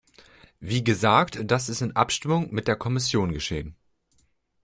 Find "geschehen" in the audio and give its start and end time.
3.33-3.75